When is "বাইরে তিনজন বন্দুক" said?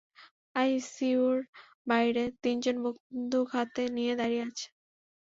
1.87-3.47